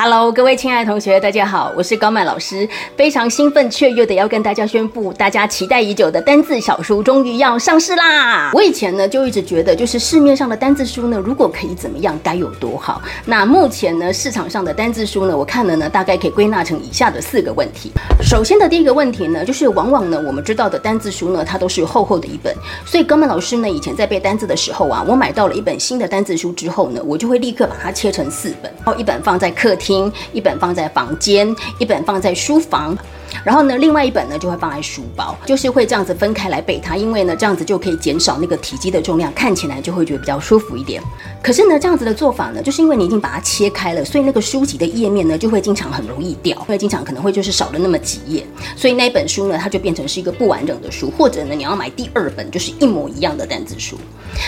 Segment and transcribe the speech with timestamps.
[0.00, 8.52] Hello，各位亲爱的同学，大家好，我是高曼老师，非常兴奋雀跃的要跟大家宣布，大家期待已久的单字小书终于要上市啦！
[8.54, 13.02] 我以前呢就一直觉得，就是市面上的单字书呢，如果可以怎么样，该有多好。
[13.24, 17.90] 那目前呢，市场上的单字书呢，我看了呢，大概可以归纳成以下的四个问题。
[18.22, 22.54] 首先的第一个问题呢，就是往往呢，我们知道的单字书呢，它都是厚厚的一本，
[22.86, 29.87] 所以高曼老师呢，以前在背单字的时候啊，我买到了一本新的单字书之后呢，我就会立刻把它切成四本，然后一本放在客厅。
[30.32, 32.96] 一本放在房间，一本放在书房。
[33.44, 41.02] 然后呢，另外一本呢就会放在书包，就是会这样子分开来背它，因为呢这样子就可以减少那个体积的重量，看起来就会觉得比较舒服一点。
[41.42, 48.46] 可是呢，这样子的做法呢，就是因为你已经把它切开了，所以那个书籍的页面呢就会经常很容易掉，因为经常可能会就是少了那么几页，
[48.76, 53.96] 所以那本书呢它就变成是一个不完整的书，或者呢你要买第二本就是一模一样的单字书。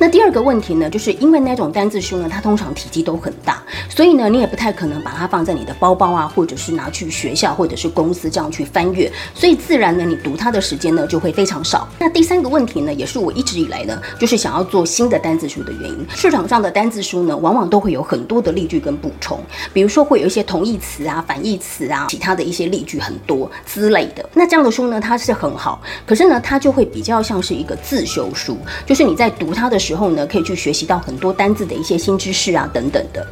[0.00, 8.67] 那第二个问题呢，就是因为那种单字书呢，它通常体积都很大，所以呢你也不太可能把它放在你的包包啊，或者是拿去学校或者是公司这样去。
[8.72, 11.88] 翻阅，所以自然呢，你读它的时间呢就会非常少。
[11.98, 16.06] 那第三个问题呢，也是我一直以来呢，就是想要做新的单字书的原因。
[16.14, 19.40] 市场上的单字书呢，往往都会有很多的例句跟补充，
[19.72, 24.28] 比如说会有一些同义词啊、反义词啊、其他的一些例句很多之类的。
[24.34, 33.26] 那这样的书呢，它是很好，可是呢，它就会比较像是一个自修书，就是你在读它的时候呢，可以去学习到很多单字的一些新知识啊等等的。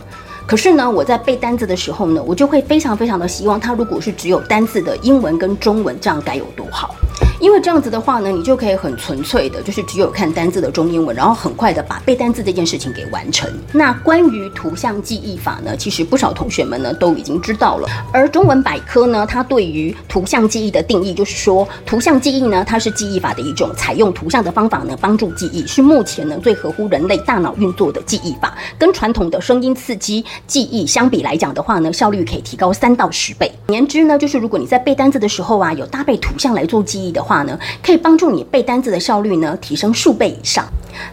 [0.46, 6.94] 可是呢，我在背单字的时候呢，我就会非常非常的希望它如果是只有单字的英文跟中文，这样该有多好。
[7.40, 13.50] 因为这样子的话呢，你就可以很纯粹的，就是只有看单字的中英文，然后很快的把背单字这件事情给完成。
[13.72, 17.88] 那关于图像记忆法呢，其实不少同学们呢都已经知道了。
[18.12, 28.56] 而中文百科呢，它对于图像记忆的定义就是说，图像记忆呢，它是记忆法的一种，采用图像的方法呢帮助记忆，是目前呢最合乎人类大脑运作的记忆法。
[28.78, 33.52] 跟传统的声音刺激记忆相比来讲的话呢，效率可以提高三到十倍。
[33.68, 40.64] 言之呢，就是如果你在背单字的时候啊，有搭配图像来做记忆的话呢，可以帮助你背单词的效率呢提升数倍以上。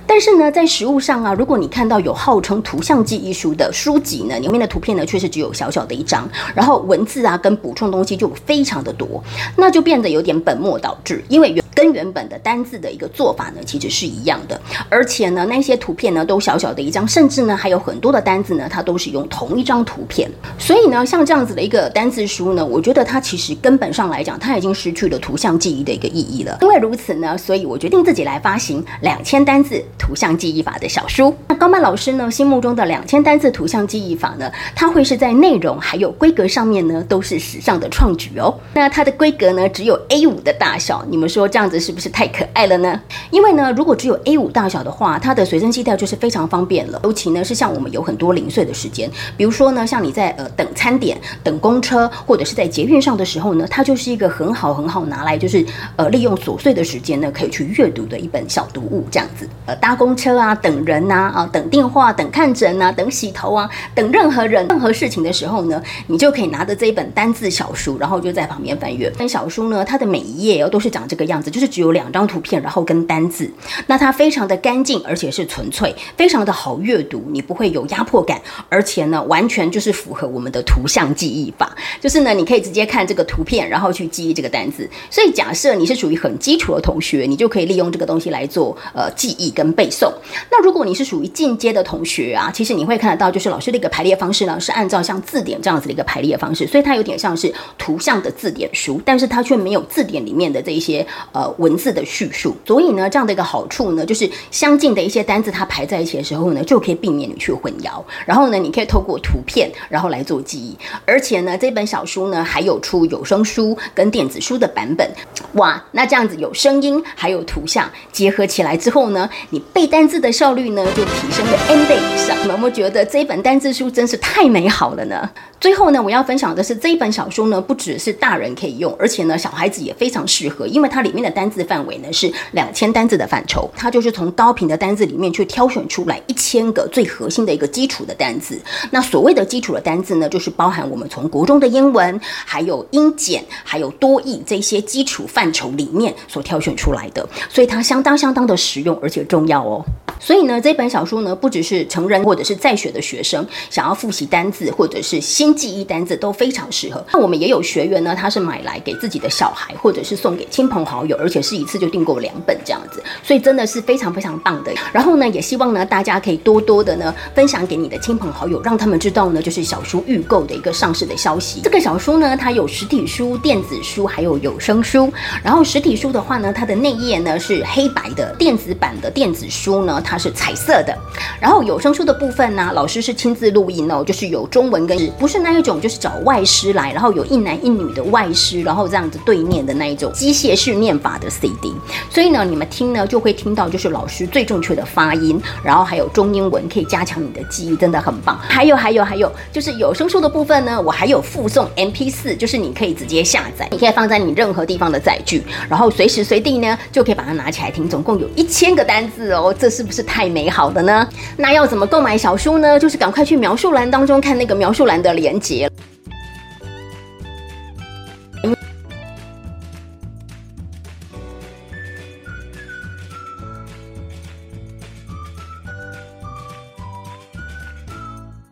[0.05, 9.23] 但是呢，在实物上啊，如果你看到有号称图像记忆书的书籍呢，里面的图片呢确实只有小小的一张，然后文字啊跟补充东西就非常的多，
[9.57, 20.29] 那就变得有点本末倒置，因为原跟原本的单字的一个做法呢其实是一样的，而且呢那些图片呢都小小的一张，甚至呢还有很多的单字呢它都是用同一张图片，
[20.59, 26.59] 所以呢像这样子的一个单字书呢，我觉得它其实根本上来讲，它已经失去了图像记忆的一个意义了。
[26.61, 31.33] 因为如此呢，所以我决定自己来发行两千单字图像记忆法的小书。
[31.47, 38.53] 那高曼老师呢心目中的两千单字图像记忆法呢，它会是在内容还有规格上面呢都是史上的创举哦。
[38.73, 42.99] 那它的规格呢只有 A 五的大小，你们说这样子是不是太可爱了呢？
[43.31, 46.99] 因为呢如果只有 A 五大小的话，它的随身携带就是非常方便了。
[47.03, 59.47] 尤其呢是像我们有很多零碎的时间，比如说呢像你在呃等餐点、等公车或者是在捷运上的时候呢，它就是一个很好很好拿来就是呃利用琐碎的时间呢可以去阅读的一本小读物这样子。
[59.65, 69.11] 呃搭公车啊、等人呐、啊等电话、等看诊啊、等洗头啊、等任何人任何事情的时候呢，你就可以拿着这一本单字小书，然后就在旁边翻阅。
[69.17, 73.49] 但小书呢，它的每一页哦都是长这个样子，就是只有两张图片，然后跟单字。
[73.87, 84.89] 那它非常的干净，而且是纯粹，非常的好阅读，你不会有压迫感，而且呢，完全就是符合我们的图像记忆法，就是呢，你可以直接看这个图片，然后去记忆这个单字。
[85.09, 90.11] 所以假设你是属于很基础的同学，你就可以利用这个东西来做呃记忆跟背诵。
[90.51, 102.55] 那如果你是属于进阶的同学啊，其实你会看得到，就是老师的一个排列方式呢，是按照像字典这样子的一个排列方式，所以它有点像是图像的字典书，但是它却没有字典里面的这一些呃文字的叙述。
[102.65, 108.01] 所以呢，这样的一个好处呢，就是相近的一些单字它排在一起的时候呢，就可以避免你去混淆。
[108.25, 110.77] 然后呢，你可以透过图片然后来做记忆。
[111.05, 115.09] 而且呢，这本小书呢还有出有声书跟电子书的版本。
[115.53, 122.35] 哇，那这样子有声音还有图像结合起来之后呢，你背单字的效率呢就提升了 n 倍以上。
[122.47, 125.29] 有没有觉得这一本单字书真是太美好了呢？
[125.59, 138.59] 最后呢，我要分享的是这一本小书呢，不只是大人可以用，而且呢，小孩子也非常适合，因为它里面的单字范围呢是两千单字的范畴，它就是从高频的单字里面去挑选出来一千个最核心的一个基础的单字。
[138.91, 149.83] 那所谓的基础的单字呢，就是包含我们从国中的英文、还有英检、还有多义这些基础范畴里面所挑选出来的，所以它相当相当的实用，而且重要哦。
[150.19, 157.03] 所以呢，这本小书呢，不只是成人或者是在学的学生想要复习单字，或者是新记忆单字都非常适合。
[157.11, 164.71] 那我们也有学员呢，他是买来给自己的小孩，或者是送给亲朋好友，而且是一次就订购两本这样子，所以真的是非常非常棒的。
[164.93, 171.59] 然后呢，也希望呢大家可以多多的呢分享给你的亲朋好友，让他们知道呢，就是小书预购的一个上市的消息。
[171.61, 175.11] 这个小书呢，它有实体书、电子书，还有有声书。
[175.43, 180.97] 然后实体书的话呢，它的内页呢是黑白的，电子版的电子书呢，它是彩色的。
[181.39, 191.73] 然后有声书的部分呢，老师是亲自录音哦，就是有中文跟不是那一种，就是找外师来，然后有一男一女的外师，然后这样子对念的那一种机械式念法的 CD。
[192.09, 198.39] 所以呢，你们听呢就会听到就是老师最正确的发音，然后还有中英文可以加强你的记忆，真的很棒。
[198.39, 211.07] 还有还有还有，就是有声书的部分呢，我还有附送 MP 四，就是你可以直接下载，你可以放在你任何地方的载具，然后随时随地呢就可以把它拿起来听，总共有一千个单字哦，这是不是太美好了呢？
[211.37, 212.79] 那要怎么购买小书呢？
[212.79, 215.69] 就是赶快去描述栏当中看那个描述栏的连接。